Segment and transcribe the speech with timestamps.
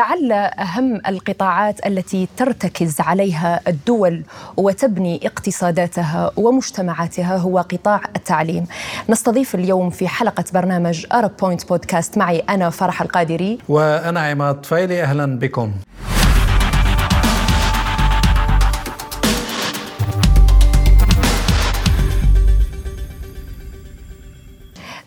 [0.00, 4.22] لعل أهم القطاعات التي ترتكز عليها الدول
[4.56, 8.66] وتبني اقتصاداتها ومجتمعاتها هو قطاع التعليم.
[9.08, 15.02] نستضيف اليوم في حلقة برنامج ارب بوينت بودكاست معي أنا فرح القادري وأنا عماد طفيلي
[15.02, 15.72] أهلا بكم.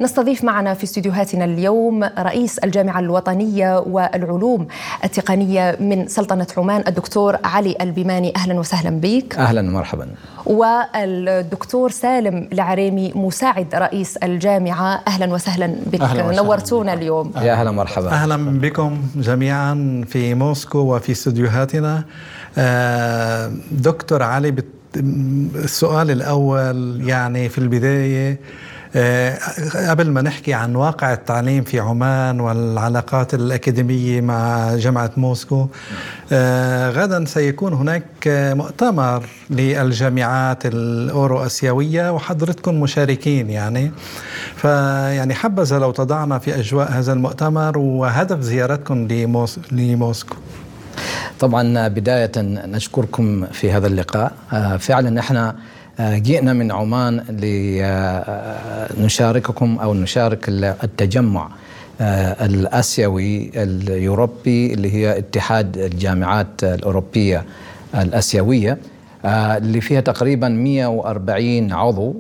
[0.02, 4.68] نستضيف معنا في استديوهاتنا اليوم رئيس الجامعة الوطنية والعلوم
[5.04, 8.34] التقنية من سلطنة عمان الدكتور علي البيماني.
[8.36, 9.36] أهلا وسهلا بك.
[9.36, 10.08] أهلا ومرحبا.
[10.46, 15.02] والدكتور سالم العريمي مساعد رئيس الجامعة.
[15.08, 16.02] أهلا وسهلا بك.
[16.02, 16.42] أهلا وسهلا.
[16.42, 17.32] نورتونا اليوم.
[17.42, 22.04] يا أهلا مرحبا أهلا بكم جميعا في موسكو وفي استديوهاتنا.
[22.58, 24.56] آه، دكتور علي
[25.56, 28.40] السؤال الأول يعني في البداية
[29.90, 35.68] قبل ما نحكي عن واقع التعليم في عمان والعلاقات الأكاديمية مع جامعة موسكو
[36.32, 43.92] آه، غدا سيكون هناك مؤتمر للجامعات الأورو أسيوية وحضرتكم مشاركين يعني.
[44.56, 49.08] فيعني حبذا لو تضعنا في أجواء هذا المؤتمر وهدف زيارتكم
[49.72, 50.36] لموسكو.
[51.40, 54.32] طبعا بداية نشكركم في هذا اللقاء.
[54.54, 55.56] آه، فعلا إحنا آه،
[56.00, 57.18] جئنا من عمان
[58.98, 60.46] لنشارككم أو نشارك
[60.84, 61.50] التجمع
[62.02, 67.44] آه، الأسيوي اليوروبي اللي هي اتحاد الجامعات الأوروبية
[67.96, 68.78] الأسيوية
[69.26, 72.14] آه، اللي فيها تقريبا 140 عضو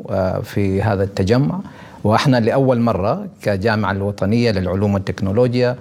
[0.44, 1.60] في هذا التجمع.
[2.04, 5.76] وإحنا لأول مرة كجامعة الوطنية للعلوم والتكنولوجيا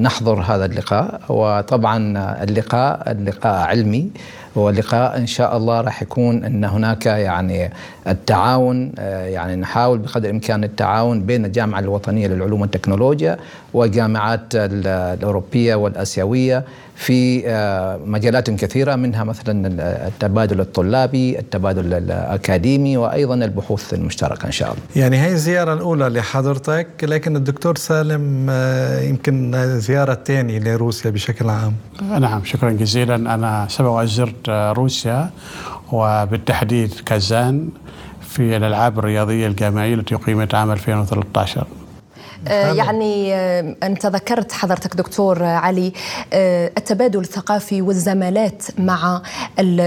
[0.00, 1.98] نحضر هذا اللقاء وطبعا
[2.42, 4.10] اللقاء اللقاء علمي
[4.58, 7.72] هو لقاء إن شاء الله راح يكون إن هناك يعني
[8.06, 13.36] التعاون آه، يعني نحاول بقدر الإمكان التعاون بين الجامعة الوطنية للعلوم والتكنولوجيا
[13.74, 16.64] والجامعات الأوروبية والآسيوية
[16.96, 19.68] في آه، مجالات كثيرة منها مثلا
[20.06, 24.82] التبادل الطلابي، التبادل الأكاديمي وأيضا البحوث المشتركة إن شاء الله.
[24.96, 31.74] يعني هي الزيارة الأولى لحضرتك لكن الدكتور سالم آه، يمكن زيارة ثانية لروسيا بشكل عام.
[32.20, 35.30] نعم شكرا جزيلا أنا سبق زرت روسيا
[35.92, 37.68] وبالتحديد كازان
[38.20, 41.66] في الألعاب الرياضية الجامعية التي أقيمت عام 2013 آه،
[42.50, 45.92] يعني آه، أنت ذكرت حضرتك دكتور علي
[46.32, 49.22] آه، التبادل الثقافي والزمالات مع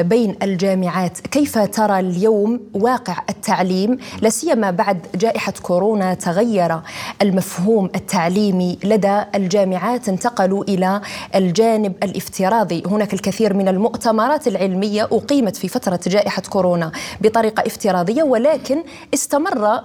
[0.02, 1.20] بين الجامعات.
[1.20, 6.80] كيف ترى اليوم واقع التعليم؟ لا سيما بعد جائحة كورونا تغير
[7.22, 11.02] المفهوم التعليمي لدى الجامعات انتقلوا إلى
[11.36, 12.84] الجانب الافتراضي.
[12.86, 16.92] هناك الكثير من المؤتمرات العلمية أقيمت في فترة جائحة كورونا
[17.22, 18.84] بطريقة افتراضية ولكن
[19.14, 19.82] استمر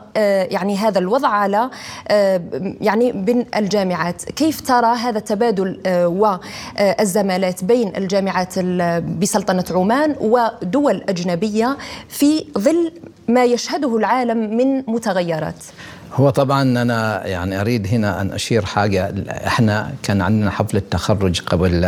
[0.50, 1.70] يعني هذا الوضع على
[2.80, 4.24] يعني بين الجامعات.
[4.24, 8.58] كيف ترى هذا التبادل آه، والزمالات بين الجامعات
[8.98, 11.76] بسلطنة عمان ودول أجنبية
[12.08, 12.92] في ظل
[13.28, 15.64] ما يشهده العالم من متغيرات؟
[16.14, 19.14] هو طبعا أنا يعني أريد هنا أن أشير حاجة.
[19.28, 21.84] إحنا كان عندنا حفله تخرج قبل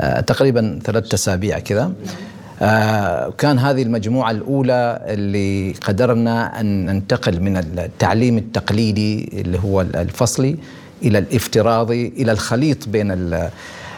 [0.00, 1.92] آه، تقريبا ثلاثة أسابيع كذا.
[3.38, 10.56] كان هذه المجموعة الأولى اللي قدرنا أن ننتقل من التعليم التقليدي اللي هو الفصلي
[11.02, 13.38] إلى الافتراضي إلى الخليط بين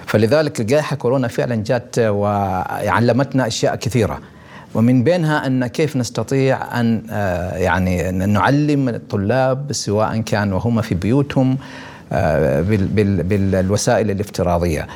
[0.07, 4.21] فلذلك جائحة كورونا فعلا جات وعلمتنا أشياء كثيرة.
[4.75, 11.59] ومن بينها أن كيف نستطيع أن آه يعني نعلم الطلاب سواء كان وهم في بيوتهم
[12.13, 14.87] آه بالوسائل الافتراضية.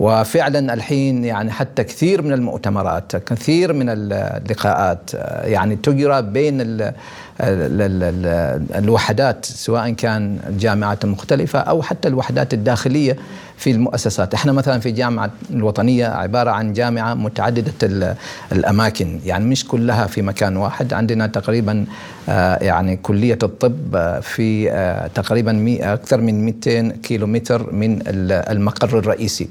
[0.00, 5.10] وفعلا الحين يعني حتى كثير من المؤتمرات كثير من اللقاءات
[5.44, 6.92] يعني تجرى بين ال
[7.40, 8.26] ال ال
[8.74, 13.16] الوحدات سواء كان الجامعات المختلفة أو حتى الوحدات الداخلية
[13.56, 14.34] في المؤسسات.
[14.34, 18.16] إحنا مثلا في جامعة الوطنية عبارة عن جامعة متعددة
[18.52, 20.92] الأماكن يعني مش كلها في مكان واحد.
[20.92, 21.84] عندنا تقريبا
[22.28, 29.48] آه، يعني كلية الطب آه، في آه، تقريبا أكثر من 200 كيلومتر من المقر الرئيسي.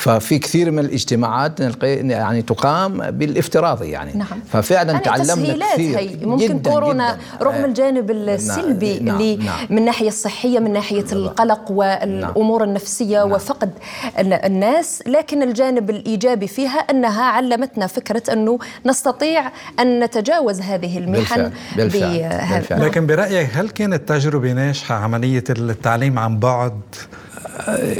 [0.00, 4.40] ففي كثير من الاجتماعات يعني تقام بالافتراضي يعني نعم.
[4.52, 6.26] ففعلا يعني تعلمنا كثير هي.
[6.26, 7.46] ممكن جداً كورونا جداً.
[7.46, 9.16] رغم الجانب نعم، السلبي نعم.
[9.16, 9.66] اللي نعم.
[9.70, 11.12] من الناحيه الصحية من ناحية نعم.
[11.12, 12.68] القلق والأمور نعم.
[12.68, 13.32] النفسية نعم.
[13.32, 13.70] وفقد
[14.18, 21.52] الناس لكن الجانب الإيجابي فيها أنها علمتنا فكرة أنه نستطيع أن نتجاوز هذه المحن بالفعل.
[21.76, 22.58] بالفعل.
[22.58, 22.86] بالفعل.
[22.86, 26.80] لكن برأيك هل كانت تجربة ناجحة عملية التعليم عن بعد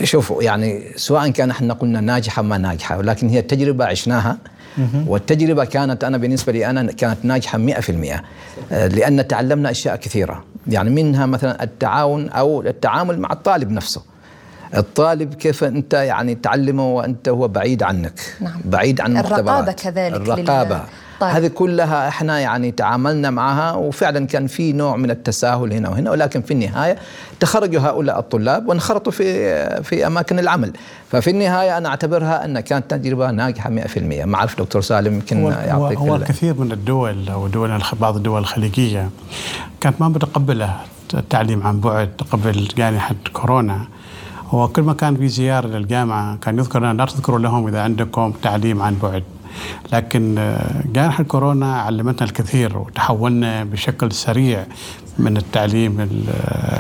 [0.04, 4.38] شوفوا يعني سواء كان إحنا قلنا ناجحة ما ناجحة ولكن هي التجربة عشناها
[5.06, 8.22] والتجربة كانت أنا بالنسبة لي أنا كانت ناجحة 100%
[8.72, 14.02] آه، لأن تعلمنا أشياء كثيرة يعني منها مثلا التعاون أو التعامل مع الطالب نفسه.
[14.76, 18.60] الطالب كيف أنت يعني تعلمه وأنت هو بعيد عنك نعم.
[18.64, 20.76] بعيد عن الرقابة المختبرات كذلك الرقابة.
[20.76, 20.82] لل-
[21.20, 21.30] طيب.
[21.30, 26.42] هذه كلها إحنا يعني تعاملنا معها وفعلا كان في نوع من التساهل هنا وهنا ولكن
[26.42, 26.96] في النهاية
[27.40, 30.72] تخرجوا هؤلاء الطلاب وانخرطوا في في أماكن العمل.
[31.10, 35.98] ففي النهاية أنا أعتبرها أن كانت تجربة ناجحة 100% ما أعرف دكتور سالم يمكن يعطيك
[35.98, 39.10] هو الكثير من الدول أو دول بعض الدول الخليجية
[39.80, 40.76] كانت ما متقبلة
[41.14, 43.86] التعليم عن بعد قبل جائحه كورونا.
[44.52, 48.96] وكل ما كان في زيارة للجامعة كان يذكر لا تذكروا لهم إذا عندكم تعليم عن
[49.02, 49.22] بعد.
[49.92, 54.66] لكن آه، جائحة كورونا علمتنا الكثير وتحولنا بشكل سريع
[55.18, 56.08] من التعليم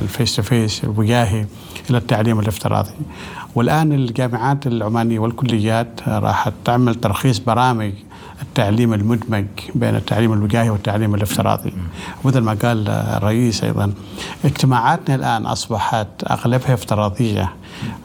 [0.02, 1.46] ال face to face الوجاهي
[1.90, 2.90] إلى التعليم الافتراضي.
[3.54, 7.92] والآن الجامعات العمانية والكليات راح تعمل ترخيص برامج
[8.42, 11.72] التعليم المدمج بين التعليم الوجاهي والتعليم الافتراضي.
[12.24, 13.92] ومثل ما قال الرئيس أيضا
[14.44, 17.52] اجتماعاتنا الآن أصبحت أغلبها افتراضية.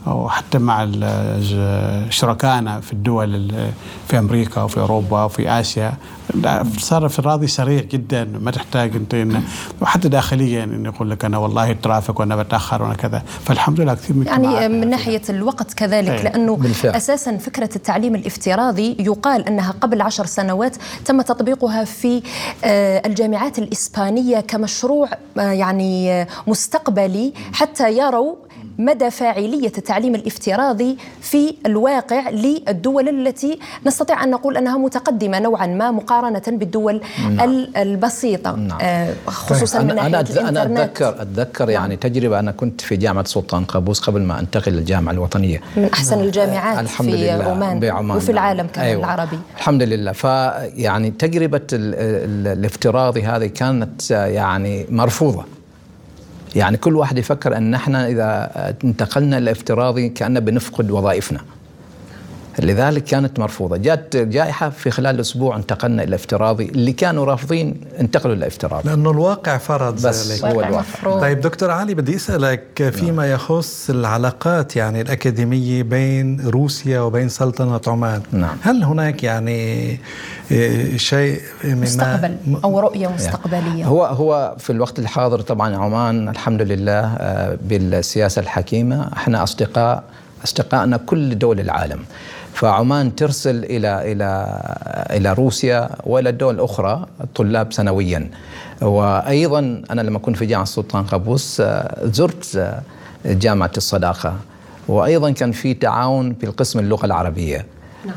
[0.07, 0.83] وحتى مع
[2.10, 3.72] شركائنا في الدول ال-
[4.07, 5.94] في أمريكا وفي أوروبا وفي آسيا.
[6.77, 9.44] صار افتراضي سريع جدا ما تحتاج أنت إن
[9.81, 13.24] وحتى داخليا انه يقول لك أنا والله الترافيك وأنا بتأخر وأنا كذا.
[13.45, 16.95] فالحمد لله كثير من يعني من ناحية الوقت كذلك أي، لأنه بالفعل.
[16.95, 20.75] أساسا فكرة التعليم الافتراضي يقال أنها قبل عشر سنوات
[21.06, 22.22] تم تطبيقها في
[22.63, 28.36] آه، الجامعات الإسبانية كمشروع آه، يعني آه، مستقبلي حتى يروا
[28.77, 35.92] مدى فاعلية التعليم الافتراضي في الواقع للدول التي نستطيع أن نقول أنها متقدمة نوعا ما
[35.92, 37.01] مقارنة بالدول
[37.42, 38.56] ال- البسيطة.
[38.56, 38.77] نعم.
[38.81, 40.80] آه، خصوصا من ناحية أنا أنا الإنترنت.
[40.80, 42.39] اتذكر أتذكر يعني تجربة.
[42.39, 45.62] أنا كنت في جامعة سلطان قابوس قبل ما أنتقل للجامعة الوطنية.
[45.77, 47.44] من أحسن الجامعات الحمد في لله.
[47.44, 48.18] عمان, بعمان.
[48.18, 48.44] وفي نعم.
[48.44, 49.00] العالم كمان أيوة.
[49.04, 49.39] العربي.
[49.57, 50.12] الحمد لله.
[50.12, 51.12] فيعني
[51.74, 55.45] ال الافتراضي هذه كانت يعني مرفوضة.
[56.56, 58.52] يعني كل واحد يفكر أن إحنا إذا
[58.84, 61.40] انتقلنا للافتراضي كأننا بنفقد وظائفنا.
[62.60, 63.78] لذلك كانت مرفوضة.
[63.78, 66.66] جاءت جائحة في خلال أسبوع انتقلنا إلى افتراضي.
[66.66, 68.90] اللي كانوا رافضين انتقلوا إلى افتراضي.
[68.90, 70.46] لأنه الواقع فرض بس ذلك.
[70.46, 70.81] هو واقع الواقع.
[70.81, 71.22] مفروض.
[71.22, 78.22] طيب دكتور علي بدي أسألك فيما يخص العلاقات يعني الأكاديمية بين روسيا وبين سلطنة عمان.
[78.31, 78.58] نعم.
[78.62, 80.00] هل هناك يعني
[80.96, 87.16] شيء مما مستقبل أو رؤية مستقبلية؟ هو هو في الوقت الحاضر طبعا عمان الحمد لله
[87.18, 89.10] آه، بالسياسة الحكيمة.
[89.13, 90.04] إحنا أصدقاء
[90.44, 92.00] أصدقائنا كل دول العالم.
[92.56, 94.30] فعمان ترسل إلى إلى
[95.12, 97.06] إلى روسيا وإلى الدول الأخرى
[97.36, 98.30] طلاب سنويا.
[98.81, 99.60] وأيضا
[99.92, 102.81] أنا لما كنت في جامعة السلطان قابوس آه، زرت آه،
[103.25, 104.36] جامعة الصداقة.
[104.88, 107.66] وأيضا كان في تعاون في القسم اللغة العربية.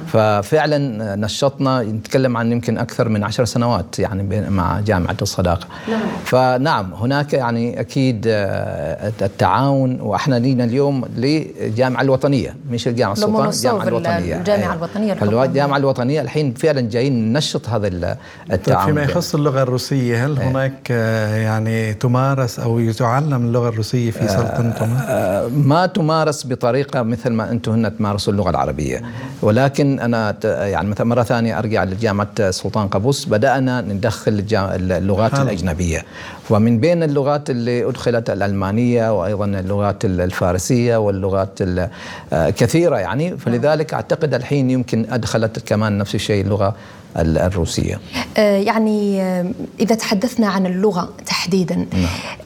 [0.07, 6.01] ففعلا نشطنا نتكلم عن يمكن أكثر من عشر سنوات يعني بين- مع جامعة الصداقة نعم.
[6.25, 13.89] فنعم هناك يعني أكيد آه، التعاون وإحنا لينا اليوم للجامعه الوطنية مش الجامعة السلطان الجامعة
[13.89, 14.75] الوطنية الجامعة أيوة.
[14.75, 15.45] الوطنية الحكومية.
[15.45, 20.39] الجامعة الوطنية الحين فعلا جايين ننشط هذا ال- طيب التعاون فيما يخص اللغة الروسية هل
[20.39, 27.51] هناك آه، يعني تمارس أو تعلم اللغة الروسية في؟ آه، ما تمارس بطريقة مثل ما
[27.51, 29.03] أنتم هنا تمارسوا اللغة العربية
[29.43, 33.25] ولكن أنا ت- يعني مثلا مرة ثانية أرجع لجامعة سلطان قابوس.
[33.25, 35.43] بدأنا ندخل اللغات حلو.
[35.43, 36.05] الأجنبية.
[36.51, 41.89] ومن بين اللغات اللي أدخلت الألمانية وأيضا اللغات الفارسية واللغات ال-
[42.33, 43.37] آه، كثيرة يعني.
[43.37, 46.75] فلذلك أعتقد الحين يمكن أدخلت كمان نفس الشيء اللغة
[47.17, 48.01] ال- الروسية.
[48.39, 49.51] آه، يعني آه،
[49.81, 51.87] إذا تحدثنا عن اللغة تحديدا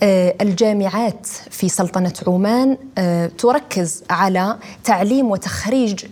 [0.03, 2.77] آه، الجامعات في سلطنة عمان
[3.39, 6.05] تركز على تعليم وتخريج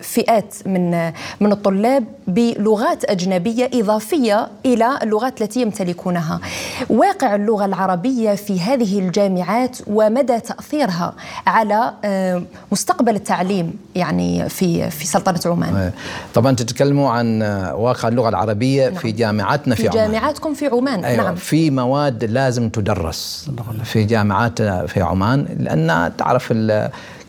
[0.00, 6.40] فئات من من الطلاب بلغات أجنبية إضافية إلى اللغات التي يمتلكونها.
[6.90, 11.14] واقع اللغة العربية في هذه الجامعات ومدى تأثيرها
[11.46, 11.92] على
[12.72, 15.92] مستقبل التعليم يعني في في سلطنة عمان.
[16.34, 20.12] طبعا تتكلموا عن آه، واقع اللغة العربية في جامعاتنا في, في عمان.
[20.12, 21.04] جامعاتكم في عمان.
[21.04, 21.34] أيوة نعم.
[21.34, 23.50] في مواد لازم تدرس
[23.84, 26.54] في جامعات في عمان لأن تعرف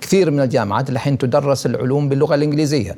[0.01, 2.95] كثير من الجامعات الحين تدرس العلوم باللغة الإنجليزية.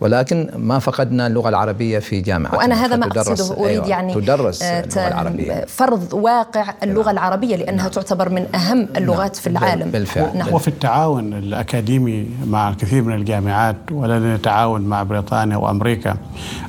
[0.00, 4.80] ولكن ما فقدنا اللغة العربية في جامعات وأنا هذا ما أقصده أريد يعني تدرس آه،
[4.80, 5.64] اللغة العربية.
[5.68, 9.90] فرض واقع اللغة العربية لأنها تعتبر من أهم اللغات في العالم.
[9.90, 10.38] بالفعل.
[10.38, 10.52] نعم.
[10.54, 16.16] وفي التعاون الأكاديمي مع الكثير من الجامعات ولدينا تعاون مع بريطانيا وأمريكا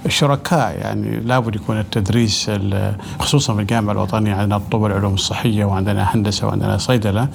[0.06, 6.16] الشركاء يعني لابد يكون التدريس ال- خصوصا في الجامعة الوطنية عندنا طب العلوم الصحية وعندنا
[6.16, 7.28] هندسة وعندنا صيدلة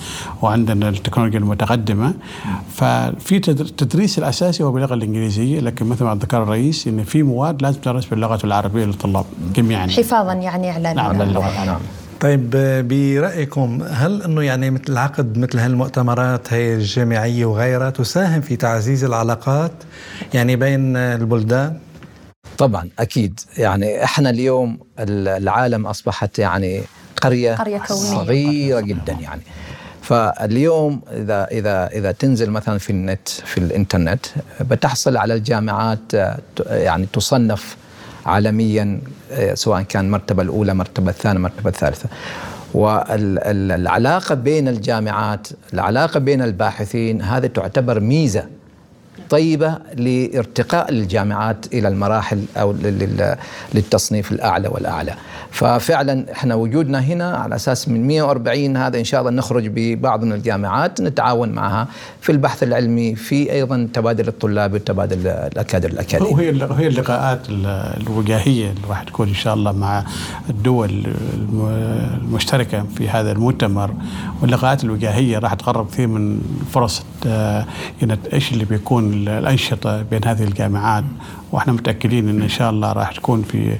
[0.43, 2.15] وعندنا التكنولوجيا المتقدمة.
[2.75, 7.63] ففي تدر- التدريس الأساسي هو باللغة الإنجليزية لكن مثل ما ذكر الرئيس إن في مواد
[7.63, 9.25] لازم تدرس باللغة العربية للطلاب
[9.55, 9.87] جميعا.
[9.87, 11.65] حفاظا يعني نعم، على اللغة، اللغة.
[11.65, 11.81] نعم.
[12.21, 12.51] طيب
[12.89, 19.73] برأيكم هل أنه يعني مثل عقد مثل هالمؤتمرات هي الجامعية وغيرها تساهم في تعزيز العلاقات
[20.35, 21.79] يعني بين البلدان؟
[22.59, 23.41] طبعا أكيد.
[23.59, 26.83] يعني إحنا اليوم العالم أصبحت يعني
[27.23, 28.01] قرية, قرية كونية.
[28.01, 29.43] صغيرة جدا يعني.
[30.07, 34.27] فاليوم إذا إذا إذا تنزل مثلا في النت في الإنترنت
[34.61, 36.13] بتحصل على الجامعات
[36.69, 37.77] يعني تصنف
[38.27, 39.01] عالميا
[39.55, 42.09] سواء كان المرتبه الأولى المرتبه الثانية المرتبه الثالثة.
[42.75, 48.45] والعلاقه بين الجامعات العلاقة بين الباحثين هذه تعتبر ميزة.
[49.31, 52.75] طيبة لارتقاء الجامعات إلى المراحل أو
[53.75, 55.15] للتصنيف الأعلى والأعلى.
[55.51, 60.33] ففعلا إحنا وجودنا هنا على أساس من 140 هذا إن شاء الله نخرج ببعض من
[60.33, 61.89] الجامعات نتعاون معها
[62.21, 67.41] في البحث العلمي في أيضا تبادل الطلاب وتبادل الأكادر الأكاديمي وهي هي اللقاءات
[68.01, 70.05] الوجاهية اللي راح تكون إن شاء الله مع
[70.51, 71.07] الدول
[72.23, 73.95] المشتركة في هذا المؤتمر.
[74.43, 76.41] واللقاءات الوجاهية راح تقرب كثير من
[76.73, 77.67] فرص آه،
[78.33, 81.05] إيش اللي بيكون الأنشطة بين هذه الجامعات
[81.53, 83.77] وإحنا متأكدين إن إن شاء الله راح تكون في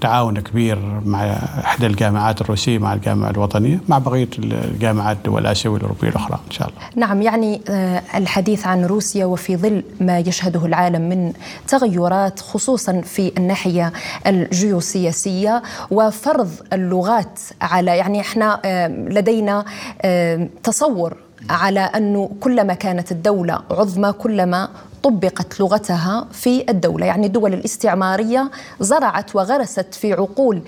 [0.00, 1.24] تعاون كبير مع
[1.64, 6.68] احدى الجامعات الروسية مع الجامعة الوطنية مع بقية الجامعات الدول الآسيوية والأوروبية الأخرى إن شاء
[6.68, 6.80] الله.
[6.96, 11.32] نعم يعني آه، الحديث عن روسيا وفي ظل ما يشهده العالم من
[11.68, 13.92] تغيرات خصوصا في الناحية
[14.26, 19.64] الجيوسياسية وفرض اللغات على يعني إحنا آه، لدينا
[20.02, 21.16] آه، تصور
[21.50, 24.68] على انه كلما كانت الدولة عظمى كلما
[25.02, 30.62] طبقت لغتها في الدولة، يعني الدول الاستعمارية زرعت وغرست في عقول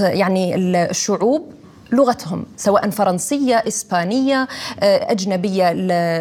[0.00, 1.42] يعني الشعوب
[1.92, 4.48] لغتهم سواء فرنسية إسبانية
[4.80, 5.68] آه، أجنبية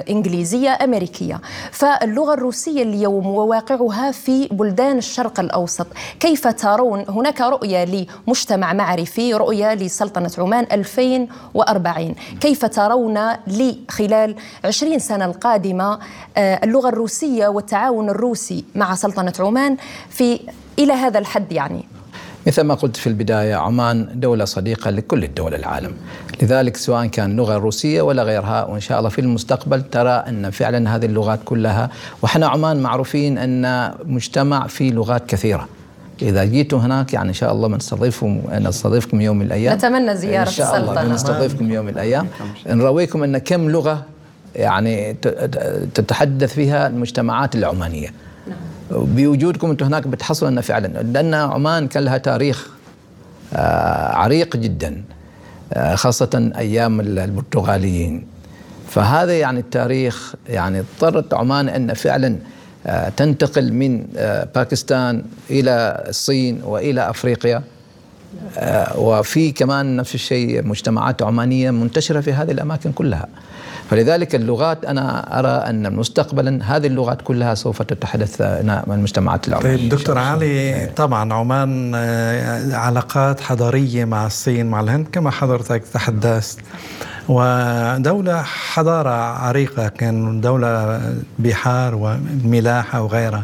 [0.10, 1.42] إنجليزية أمريكية.
[1.72, 5.88] فاللغة الروسية اليوم وواقعها في بلدان الشرق الأوسط.
[6.20, 7.86] كيف ترون؟ هناك رؤية
[8.28, 16.00] لمجتمع معرفي رؤية لسلطنة عمان 2040 كيف ترون لخلال 20 سنة القادمة
[16.38, 19.78] آه، اللغة الروسية والتعاون الروسي مع سلطنة عمان
[20.10, 20.40] في
[20.80, 21.95] إلى هذا الحد يعني؟
[22.48, 25.92] مثل ما قلت في البداية عمان دولة صديقة لكل الدول العالم.
[26.42, 30.96] لذلك سواء كان لغة روسية ولا غيرها وإن شاء الله في المستقبل ترى أن فعلا
[30.96, 31.90] هذه اللغات كلها
[32.22, 35.68] وإحنا عمان معروفين أن مجتمع فيه لغات كثيرة.
[36.22, 39.76] إذا جيتوا هناك يعني إن شاء الله بنستضيفكم نستضيفكم يوم من الأيام.
[39.76, 42.28] نتمنى زيارة إن شاء الله نستضيفكم يوم من الأيام.
[42.68, 44.04] نرويكم أن كم لغة
[44.56, 45.14] يعني
[45.94, 48.14] تتحدث فيها المجتمعات العمانية.
[48.92, 50.88] بوجودكم أنتم هناك بتحصلوا انه فعلا.
[50.88, 52.68] لأن عمان كان لها تاريخ
[53.54, 55.04] آه، عريق جدا
[55.74, 58.28] آه، خاصة أيام البرتغاليين.
[58.90, 62.38] فهذا يعني التاريخ يعني اضطرت عمان أن فعلا
[62.88, 64.06] آه، تنتقل من
[64.56, 67.64] باكستان إلى الصين وإلى أفريقيا.
[68.96, 73.28] وفي كمان نفس الشيء مجتمعات عمانية منتشرة في هذه الأماكن كلها.
[73.90, 79.90] فلذلك اللغات أنا أرى أن مستقبلا هذه اللغات كلها سوف تتحدث مع المجتمعات العمانيه طيب
[79.90, 86.60] دكتور علي طبعا عمان آه، علاقات حضارية مع الصين مع الهند كما حضرتك تحدثت.
[87.30, 91.02] ودولة حضارة عريقة كان دولة
[91.40, 93.44] بحار وملاحة وغيرها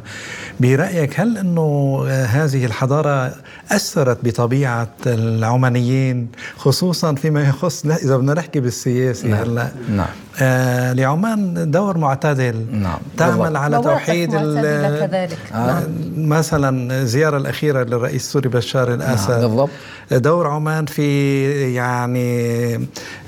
[0.59, 3.33] برأيك هل أنه هذه الحضارة
[3.71, 9.39] أثرت بطبيعة العمانيين خصوصا فيما يخص إذا بدنا نحكي بالسياسة نعم.
[9.39, 10.07] هلا نعم
[10.41, 12.99] آه لعمان دور معتدل نعم.
[13.17, 15.83] تعمل على توحيد كذلك آه نعم.
[16.17, 19.41] مثلا الزيارة الأخيرة للرئيس السوري بشار الأسد نعم.
[19.41, 19.69] بالضبط
[20.11, 22.79] دور عمان في يعني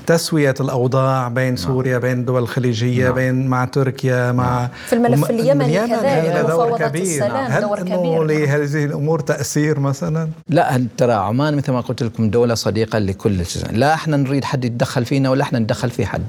[0.06, 3.14] تسوية الأوضاع بين سوريا بين الدول الخليجية نعم.
[3.14, 4.68] بين مع تركيا مع نعم.
[4.86, 7.28] في الملف اليمني كذلك دور كبير.
[7.28, 7.50] نعم.
[7.50, 12.54] هل دور كبير لهذه الأمور تأثير مثلا؟ لا ترى عمان مثل ما قلت لكم دولة
[12.54, 16.22] صديقة لكل لا إحنا نريد حد يتدخل فينا ولا إحنا ندخل في حد.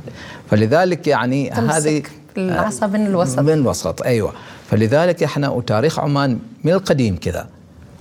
[0.49, 2.03] فلذلك يعني هذه
[2.37, 3.39] العصا من الوسط.
[3.39, 4.01] من الوسط.
[4.01, 4.33] أيوه.
[4.71, 7.47] فلذلك إحنا وتاريخ عمان من القديم كذا.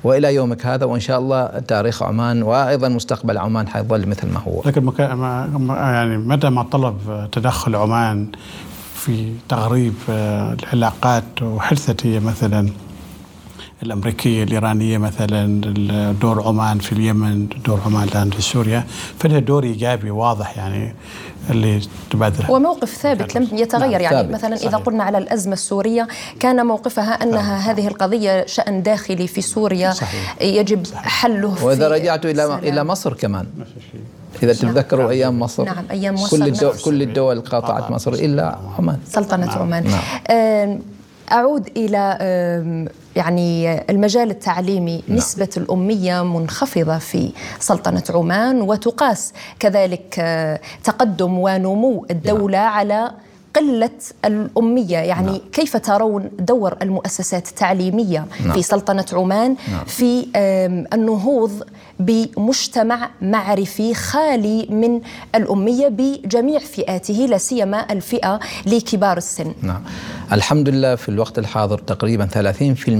[0.04, 4.62] وإلى يومك هذا وإن شاء الله تاريخ عمان وأيضا مستقبل عمان حيظل مثل ما هو.
[4.66, 8.28] لكن ما يعني متى ما طلب تدخل عمان
[8.94, 12.68] في تغريب آه، العلاقات وحدثت هي مثلا
[13.82, 15.62] الأمريكية الإيرانية مثلا
[16.20, 18.84] دور عمان في اليمن دور عمان الآن في سوريا
[19.18, 20.94] فلها دور إيجابي واضح يعني
[21.50, 24.34] اللي تبادر وموقف ثابت لم يتغير نعم يعني ثابت.
[24.34, 24.68] مثلا صحيح.
[24.68, 26.08] اذا قلنا على الأزمة السورية
[26.40, 27.68] كان موقفها أنها صحيح.
[27.68, 30.42] هذه القضية شأن داخلي في سوريا صحيح.
[30.42, 31.08] يجب صحيح.
[31.08, 33.46] حله وإذا رجعتوا إلى إلى مصر كمان
[34.42, 35.10] إذا تتذكروا نعم.
[35.10, 39.58] أيام مصر نعم أيام مصر كل الدول, كل الدول قاطعت مصر إلا عمان سلطنة نعم.
[39.58, 40.80] عمان نعم.
[41.32, 42.18] أعود إلى
[43.16, 45.16] يعني المجال التعليمي نعم.
[45.18, 52.72] نسبة الأمية منخفضة في سلطنة عمان وتقاس كذلك آه، تقدم ونمو الدولة نعم.
[52.72, 53.10] على
[53.54, 53.90] قلة
[54.24, 55.40] الأمية يعني نعم.
[55.52, 58.52] كيف ترون دور المؤسسات التعليمية نعم.
[58.52, 59.84] في سلطنة عمان نعم.
[59.84, 60.26] في
[60.94, 61.62] النهوض
[62.00, 65.00] بمجتمع معرفي خالي من
[65.34, 69.82] الأمية بجميع فئاته لا سيما الفئة لكبار السن نعم
[70.32, 72.28] الحمد لله في الوقت الحاضر تقريبا
[72.86, 72.90] 30%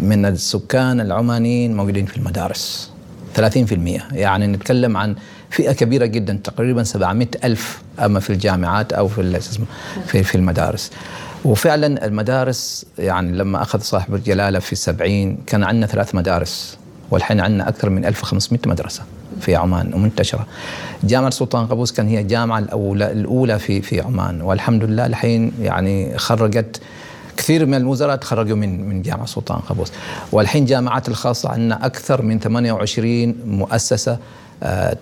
[0.00, 2.90] من السكان العمانيين موجودين في المدارس
[3.36, 3.42] 30%
[4.12, 5.16] يعني نتكلم عن
[5.52, 9.40] فئة كبيرة جدا تقريبا 700 ألف أما في الجامعات أو في
[10.06, 10.90] في, في المدارس.
[11.44, 16.78] وفعلا المدارس يعني لما أخذ صاحب الجلالة في السبعين كان عندنا ثلاث مدارس
[17.10, 19.02] والحين عندنا أكثر من 1500 مدرسة
[19.40, 20.46] في عمان ومنتشرة.
[21.04, 26.18] جامعة سلطان قابوس كان هي الجامعة الأولى الأولى في في عمان والحمد لله الحين يعني
[26.18, 26.80] خرجت
[27.36, 29.92] كثير من الوزراء تخرجوا من من جامعة سلطان قابوس.
[30.32, 34.18] والحين جامعات الخاصة عندنا أكثر من 28 مؤسسة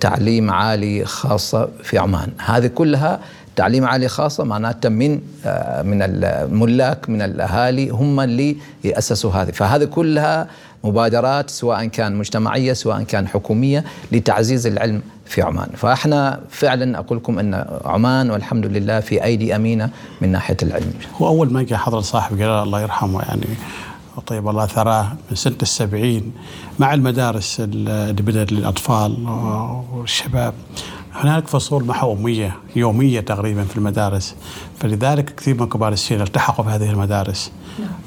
[0.01, 2.29] تعليم عالي خاصة في عمان.
[2.45, 3.21] هذه كلها
[3.57, 9.51] تعليم عالي خاصة معناتها من آه، من الملاك من الأهالي هم اللي يأسسوا هذه.
[9.51, 10.47] فهذه كلها
[10.85, 15.69] مبادرات سواء كان مجتمعية سواء كان حكومية لتعزيز العلم في عمان.
[15.77, 19.91] فإحنا فعلا أقول لكم أن عمان والحمد لله في أيدي أمينة
[20.21, 20.93] من ناحية العلم.
[21.17, 23.47] هو أول ما جاء حضرة صاحب جلال الله يرحمه يعني
[24.27, 26.33] طيب الله ثراه من سنة السبعين
[26.79, 29.29] مع المدارس اللي بدأت للأطفال
[29.93, 30.55] والشباب.
[31.15, 34.35] هناك فصول محو أمية يومية تقريبا في المدارس.
[34.79, 37.53] فلذلك كثير من كبار السن التحقوا بهذه المدارس.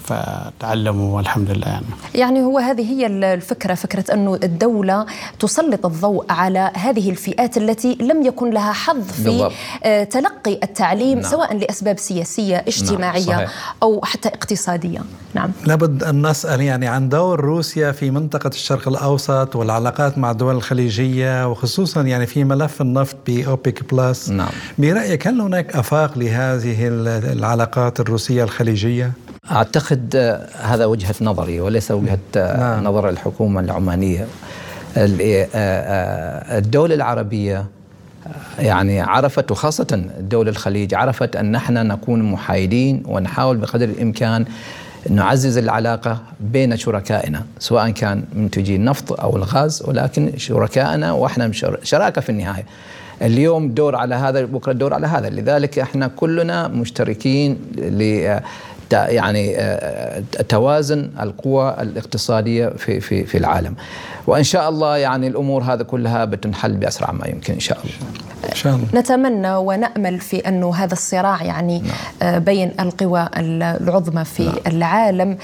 [0.04, 5.06] فتعلموا والحمد لله يعني يعني هو هذه هي الفكرة فكرة أنه الدولة
[5.40, 9.52] تسلط الضوء على هذه الفئات التي لم يكن لها حظ في بالضبط.
[9.84, 11.32] آه، تلقي التعليم نعم.
[11.32, 13.48] سواء لأسباب سياسية نعم، اجتماعية نعم.
[13.84, 15.00] أو حتى اقتصادية
[15.34, 20.56] نعم لابد أن نسأل يعني عن دور روسيا في منطقة الشرق الأوسط والعلاقات مع الدول
[20.56, 24.50] الخليجية وخصوصا يعني في ملف النفط بأوبيك بلس نعم.
[24.78, 26.78] برأيك هل هناك أفاق لهذه
[27.34, 29.12] العلاقات الروسية الخليجية؟
[29.52, 30.16] أعتقد
[30.62, 32.84] هذا وجهة نظري وليس وجهة نعم.
[32.84, 34.28] نظر الحكومة العمانية.
[36.58, 37.66] الدولة العربية
[38.60, 44.46] يعني عرفت وخاصة دول الخليج عرفت أن نحن نكون محايدين ونحاول بقدر الإمكان
[45.10, 51.52] نعزز العلاقة بين شركائنا سواء كان منتجي النفط أو الغاز ولكن شركائنا وإحنا
[51.84, 52.66] شراكة في النهاية.
[53.22, 55.30] اليوم دور على هذا بكرة دور على هذا.
[55.30, 57.58] لذلك إحنا كلنا مشتركين
[58.94, 63.76] يعني آه، توازن القوى الاقتصادية في في في العالم
[64.28, 67.94] وإن شاء الله يعني الأمور هذه كلها بتنحل بأسرع ما يمكن إن شاء الله
[68.50, 68.88] إن شاء الله.
[68.94, 71.92] نتمنى ونأمل في أنه هذا الصراع يعني نعم.
[72.22, 74.56] آه، بين القوى العظمى في نعم.
[74.68, 75.38] العالم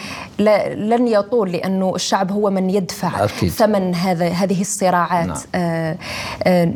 [0.75, 3.49] لن يطول لأنه الشعب هو من يدفع أكيد.
[3.49, 5.37] ثمن هذا هذه الصراعات نعم.
[5.55, 5.97] آه
[6.43, 6.73] آه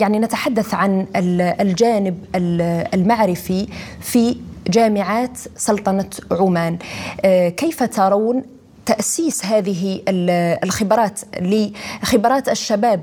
[0.00, 1.06] يعني نتحدث عن
[1.60, 2.18] الجانب
[2.94, 3.66] المعرفي
[4.00, 4.36] في
[4.68, 6.78] جامعات سلطنة عمان.
[7.24, 8.42] آه، كيف ترون
[8.86, 10.02] تأسيس هذه
[10.64, 13.02] الخبرات لخبرات الشباب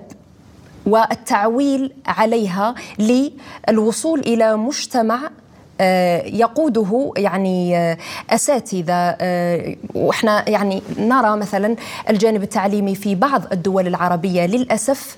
[0.86, 5.30] والتعويل عليها للوصول إلى مجتمع
[6.26, 7.98] يقوده يعني آه،
[8.30, 11.76] أساتذة آه، وإحنا يعني نرى مثلا
[12.10, 15.18] الجانب التعليمي في بعض الدول العربية للأسف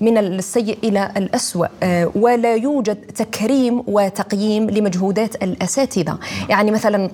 [0.00, 1.66] من السيء إلى الأسوأ
[2.14, 6.18] ولا يوجد تكريم وتقييم لمجهودات الأساتذة.
[6.48, 7.10] يعني مثلا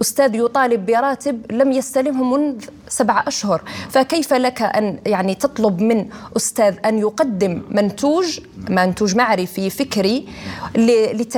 [0.00, 6.74] أستاذ يطالب براتب لم يستلمه منذ سبع أشهر فكيف لك أن يعني تطلب من أستاذ
[6.84, 10.26] أن يقدم منتوج منتوج معرفي فكري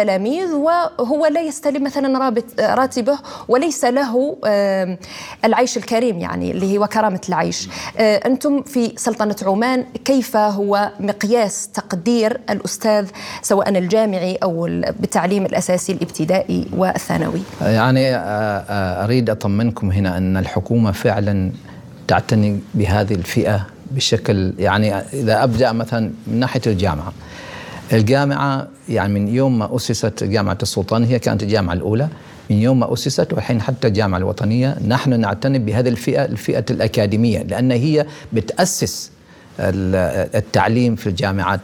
[0.03, 4.37] التلاميذ وهو لا يستلم مثلا رابط راتبه وليس له
[5.45, 7.69] العيش الكريم يعني اللي هو كرامة العيش.
[7.99, 13.07] آه، أنتم في سلطنة عمان كيف هو مقياس تقدير الأستاذ
[13.43, 14.63] سواء الجامعي أو
[15.01, 21.51] بالتعليم الأساسي الابتدائي والثانوي؟ يعني آه، آه، أريد أطمنكم هنا أن الحكومة فعلا
[22.09, 27.13] تعتني بهذه الفئة بشكل يعني إذا أبدأ مثلا من ناحية الجامعة.
[27.93, 32.09] الجامعة يعني من يوم ما أسست جامعة السلطان هي كانت الجامعة الأولى.
[32.51, 37.71] من يوم ما أسست والحين حتى الجامعة الوطنية نحن نعتني بهذه الفئة الفئة الأكاديمية لأن
[37.71, 39.11] هي بتأسس
[39.61, 41.61] التعليم في الجامعات.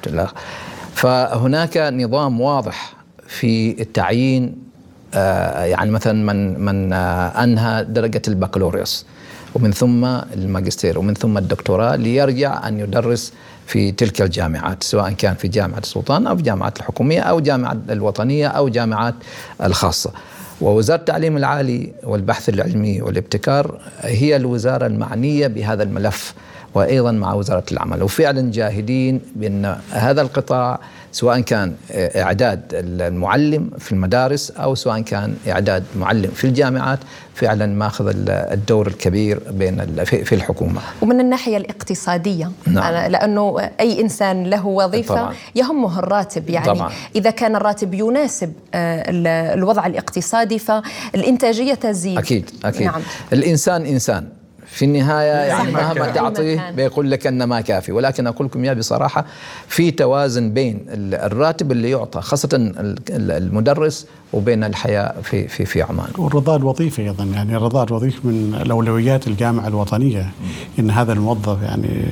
[0.95, 2.95] فهناك نظام واضح
[3.29, 4.69] في التعيين
[5.15, 9.07] آه، يعني مثلا من من آه، أنهى درجة البكالوريوس
[9.55, 13.33] ومن ثم الماجستير ومن ثم الدكتوراه ليرجع أن يدرس
[13.69, 18.49] في تلك الجامعات سواء كان في جامعة السلطان أو في جامعات الحكومية أو جامعة الوطنية
[18.49, 19.15] أو جامعات
[19.63, 20.13] الخاصة.
[20.61, 26.35] ووزارة التعليم العالي والبحث العلمي والابتكار هي الوزارة المعنية بهذا الملف
[26.75, 28.03] وأيضا مع وزارة العمل.
[28.03, 30.81] وفعلا جاهدين بأن هذا القطاع
[31.13, 36.99] سواء كان إعداد المعلم في المدارس أو سواء كان إعداد معلم في الجامعات
[37.35, 40.81] فعلا ماخذ الدور الكبير بين في الحكومة.
[41.03, 43.11] ومن الناحية الاقتصادية نعم.
[43.11, 45.35] لأنه أي إنسان له وظيفة طبعا.
[45.55, 46.93] يهمه الراتب يعني طبعا.
[47.17, 52.19] إذا كان الراتب يناسب الوضع الاقتصادي فالإنتاجية تزيد.
[52.19, 53.03] أكيد أكيد نعم.
[53.33, 54.29] الإنسان إنسان
[54.71, 57.93] في النهاية يعني مهما تعطيه بيقول لك انه ما كافي.
[57.93, 59.25] ولكن أقول لكم يا بصراحة
[59.69, 62.73] في توازن بين الراتب اللي يعطى خاصة
[63.11, 66.09] المدرس وبين الحياة في في في عمان.
[66.19, 67.25] والرضا الوظيفي أيضا.
[67.25, 70.31] يعني الرضا الوظيفي من الأولويات الجامعة الوطنية.
[70.79, 72.05] إن هذا الموظف يعني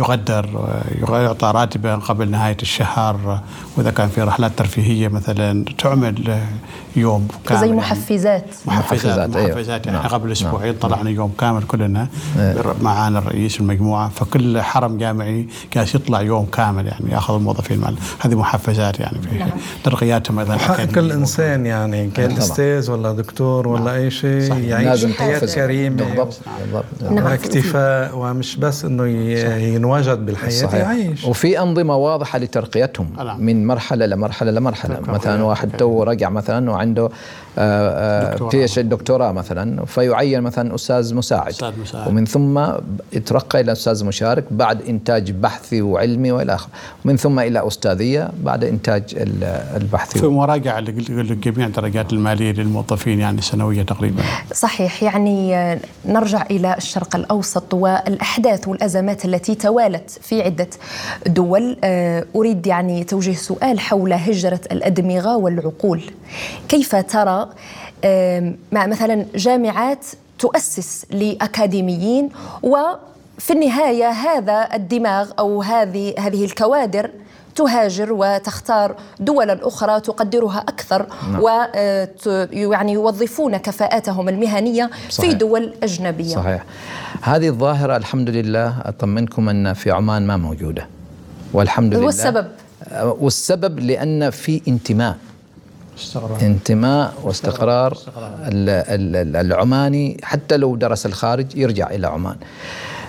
[0.00, 0.48] يقدر
[1.10, 3.40] يعطى راتبه قبل نهاية الشهر.
[3.76, 6.40] وإذا كان في رحلات ترفيهية مثلا تعمل
[6.96, 8.78] يوم كامل زي محفزات يعني.
[8.78, 9.18] محفزات.
[9.18, 9.98] محفزات, محفزات يعني.
[9.98, 10.08] نعم.
[10.08, 10.80] قبل أسبوعين نعم.
[10.80, 12.54] طلعنا يوم كامل كلنا إيه.
[12.82, 18.34] معانا الرئيس المجموعة فكل حرم جامعي جالس يطلع يوم كامل يعني يأخذ الموظفين مال هذه
[18.34, 19.48] محفزات يعني في نعم.
[19.84, 20.56] ترقياتهم أيضا.
[20.94, 23.94] كل إنسان يعني كان أستاذ ولا دكتور ولا نعم.
[23.94, 26.04] أي شيء يعيش حياة كريمة.
[26.04, 26.40] بالضبط.
[27.10, 27.24] نعم.
[27.24, 30.74] واكتفاء ومش بس إنه ينوجد بالحياة صحيح.
[30.74, 31.24] يعيش.
[31.24, 33.40] وفي أنظمة واضحة لترقيتهم نعم.
[33.40, 35.00] من مرحلة لمرحلة لمرحلة.
[35.08, 37.08] مثلا واحد تو رجع مثلا وعنده
[38.50, 41.48] في الدكتوراه مثلا فيعين مثلا أستاذ مساعد.
[41.48, 42.08] أستاذ مساعد.
[42.08, 42.60] ومن ثم
[43.12, 46.70] يترقى إلى أستاذ مشارك بعد إنتاج بحثي وعلمي وإلى اخره
[47.04, 49.02] ومن ثم إلى أستاذية بعد إنتاج
[49.76, 50.18] البحثي.
[50.18, 54.22] في مراجعة لجميع الدرجات المالية للموظفين يعني سنوية تقريبا.
[54.54, 60.68] صحيح يعني نرجع إلى الشرق الأوسط والأحداث والأزمات التي توالت في عدة
[61.26, 61.76] دول.
[62.36, 66.02] أريد يعني توجيه سؤال حول هجرة الأدمغة والعقول.
[66.70, 67.48] كيف ترى
[68.72, 70.06] مع مثلا جامعات
[70.38, 72.28] تؤسس لأكاديميين
[72.62, 77.10] وفي النهاية هذا الدماغ أو هذه هذه الكوادر
[77.54, 81.42] تهاجر وتختار دولا أخرى تقدرها أكثر نعم.
[81.42, 85.30] ويعني يوظفون كفاءاتهم المهنية صحيح.
[85.30, 86.64] في دول أجنبية صحيح
[87.22, 90.86] هذه الظاهرة الحمد لله أطمنكم أن في عمان ما موجودة
[91.52, 92.46] والحمد لله والسبب
[93.02, 95.16] والسبب لأن في انتماء.
[96.42, 97.98] انتماء واستقرار
[99.40, 102.36] العماني حتى لو درس الخارج يرجع إلى عمان.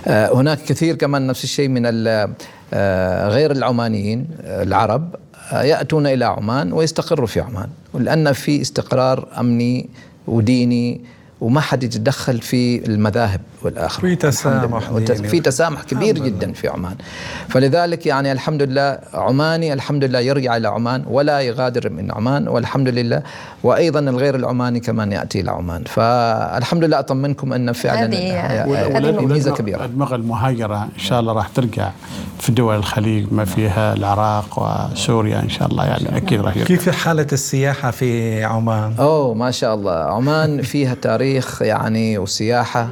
[0.08, 1.84] آه، هناك كثير كمان نفس الشيء من
[2.74, 5.16] آه، غير العمانيين آه، العرب
[5.52, 7.70] يأتون إلى عمان ويستقروا في عمان.
[7.94, 9.90] ولان في استقرار أمني
[10.28, 11.02] وديني
[11.42, 13.42] وما حد يتدخل في المذاهب.
[13.64, 16.96] والاخر في تسامح في تسامح كبير جدا في عمان.
[17.50, 22.88] فلذلك يعني الحمد لله عماني الحمد لله يرجع إلى عمان ولا يغادر من عمان والحمد
[22.88, 23.24] لله.
[23.64, 25.84] وأيضا الغير العماني كمان يأتي إلى عمان.
[25.84, 29.78] فالحمد لله اطمنكم أن فعلا هذه ميزة كبيرة.
[29.78, 31.90] الادمغه المهاجرة إن شاء الله راح ترجع
[32.40, 34.60] في دول الخليج ما فيها العراق
[34.94, 35.86] وسوريا إن شاء الله.
[35.86, 39.92] يعني أكيد راح كيف حالة السياحة في عمان؟ أوه ما شاء الله.
[39.92, 42.90] عمان فيها تاريخ يعني وسياحة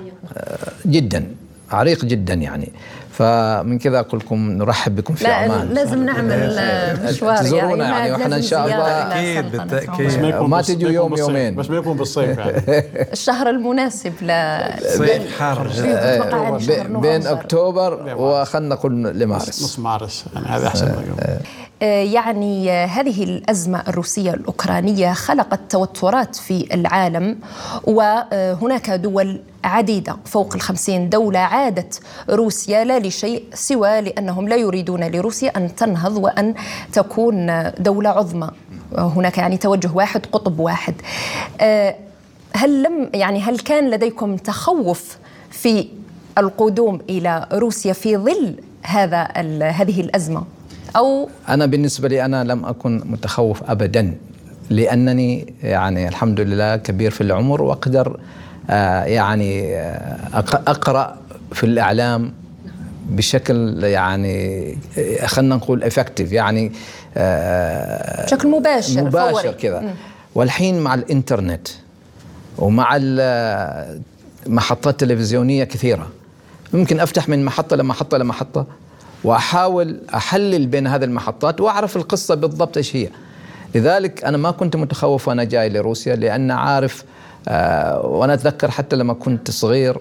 [0.86, 1.27] جدا
[1.71, 2.71] عريق جدا يعني.
[3.12, 6.55] فمن كذا أقول لكم نرحب بكم في لا عمان لازم نعمل
[7.03, 10.36] مشوار تزورونا يعني, يعني وإحنا إن شاء الله أكيد بالتأكيد.
[10.36, 11.55] ما تجوا يوم يومين.
[11.55, 12.63] بس ما يكون بالصيف يعني.
[13.13, 14.27] الشهر المناسب ل
[14.97, 15.71] صيف حار
[16.88, 19.63] بين أكتوبر وخلنا نقول لمارس.
[19.63, 20.25] نص مارس.
[20.36, 20.95] يعني هذا أحسن
[21.82, 27.38] يعني هذه الأزمة الروسية الأوكرانية خلقت توترات في العالم
[27.84, 35.58] وهناك دول عديدة فوق الخمسين دولة عادت روسيا لا لشيء سوى لأنهم لا يريدون لروسيا
[35.58, 36.53] أن تنهض وأن
[36.93, 38.49] تكون دولة عظمى
[38.97, 40.93] هناك يعني توجه واحد قطب واحد
[42.55, 45.17] هل لم يعني هل كان لديكم تخوف
[45.51, 45.88] في
[46.38, 49.23] القدوم إلى روسيا في ظل هذا
[49.62, 50.43] هذه الأزمة؟
[50.95, 54.17] أو أنا بالنسبة لي أنا لم أكن متخوف أبدا
[54.69, 58.19] لأنني يعني الحمد لله كبير في العمر وأقدر آه
[59.05, 61.17] يعني آه، أقرأ
[61.51, 62.34] في الإعلام
[63.10, 66.71] بشكل يعني آه، خلينا نقول افكتيف يعني
[68.25, 69.93] بشكل مباشر مباشر كذا.
[70.36, 71.67] والحين مع الإنترنت
[72.58, 72.97] ومع
[74.47, 76.08] محطات تلفزيونية كثيرة
[76.73, 78.65] ممكن أفتح من محطة لمحطة لمحطة
[79.23, 83.10] وأحاول أحلل بين هذه المحطات وأعرف القصة بالضبط إيش هي.
[83.75, 87.18] لذلك أنا ما كنت متخوف وأنا جاي لروسيا لأن عارف آه
[88.04, 89.97] وأنا أتذكر حتى لما كنت صغير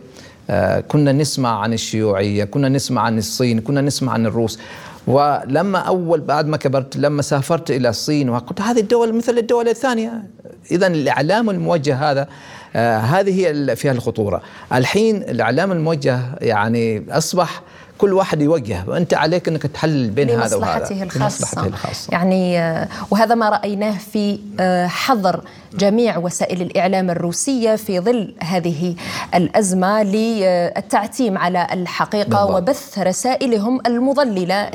[0.50, 4.58] آه كنا نسمع عن الشيوعية، كنا نسمع عن الصين، كنا نسمع عن الروس.
[5.06, 10.22] ولما أول بعد ما كبرت لما سافرت إلى الصين وقلت هذه الدول مثل الدول الثانية
[10.70, 12.28] اذا الإعلام الموجه هذا
[12.76, 17.62] آه هذه هي فيها الخطورة الحين الإعلام الموجه يعني أصبح
[17.98, 21.66] كل واحد يوجه وأنت عليك إنك تحلل بين هذا وهذا لمصلحته الخاصة.
[21.66, 25.40] الخاصة يعني آه، وهذا ما رأيناه في آه، حظر
[25.74, 28.94] جميع وسائل الإعلام الروسية في ظل هذه
[29.34, 32.50] الأزمة للتعتيم على الحقيقة بالضبط.
[32.50, 34.70] وبث رسائلهم المضللة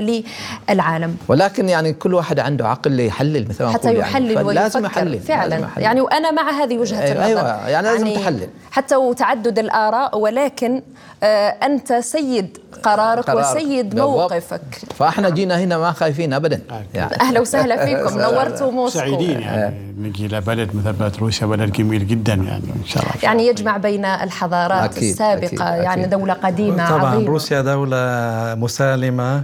[0.69, 5.19] للعالم ولكن يعني كل واحد عنده عقل يحلل مثل ما حتى يحلل يعني لازم يحلل
[5.19, 5.83] فعلا لازم يحلل.
[5.83, 10.17] يعني وأنا مع هذه وجهة أيوة النظر أيوه يعني لازم يعني تحلل حتى وتعدد الآراء
[10.17, 10.81] ولكن
[11.23, 12.57] آه أنت سيد
[13.21, 13.55] قرارك قرار.
[13.55, 14.61] وسيد موقفك.
[14.97, 16.61] فاحنا جينا هنا ما خايفين ابدا.
[16.93, 17.21] يعني.
[17.21, 18.19] أهلا وسهلا فيكم.
[18.19, 18.99] نورتوا موسكو.
[18.99, 19.75] سعيدين يعني.
[20.01, 23.13] نجي إلى بلد مثل بلد روسيا بلد جميل جدا يعني إن شاء الله.
[23.23, 25.45] يعني يجمع بين الحضارات أكيد السابقة.
[25.45, 26.09] أكيد يعني أكيد.
[26.09, 27.29] دولة قديمة طبعا عظيمة.
[27.29, 27.97] روسيا دولة
[28.55, 29.43] مسالمة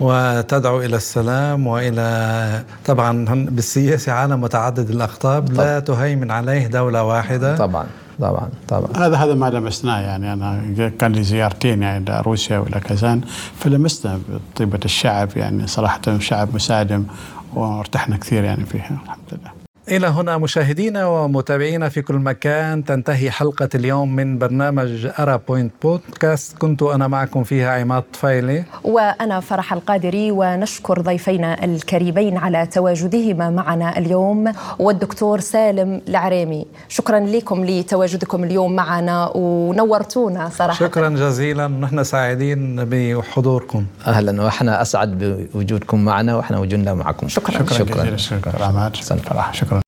[0.00, 7.56] وتدعو إلى السلام والى طبعا بالسياسة عالم متعدد الاقطاب لا تهيمن عليه دولة واحدة.
[7.56, 7.86] طبعا.
[8.22, 9.06] طبعا طبعا.
[9.06, 10.32] هذا هذا ما لمسناه يعني.
[10.32, 10.62] أنا
[10.98, 13.20] كان لي زيارتين يعني إلى روسيا وإلى كازان
[13.58, 14.20] فلمسنا
[14.56, 15.66] طيبه الشعب يعني.
[15.66, 17.06] صراحة شعب مسالم
[17.54, 19.61] وارتحنا كثير يعني فيها الحمد لله.
[19.88, 26.58] إلى هنا مشاهدينا ومتابعينا في كل مكان تنتهي حلقة اليوم من برنامج أرا بوينت بودكاست
[26.58, 33.98] كنت أنا معكم فيها عماد طفيلي وأنا فرح القادري ونشكر ضيفينا الكريمين على تواجدهما معنا
[33.98, 42.84] اليوم والدكتور سالم العريمي شكرا لكم لتواجدكم اليوم معنا ونورتونا صراحة شكرا جزيلا نحن سعيدين
[42.84, 48.16] بحضوركم أهلا وإحنا أسعد بوجودكم معنا وإحنا وجودنا معكم شكرا شكرا, شكرا.
[48.16, 48.16] شكرا.
[48.16, 48.16] شكرا.
[48.16, 48.92] شكرا.
[48.92, 49.52] شكرا.
[49.52, 49.52] شكرا.
[49.52, 49.81] شكرا.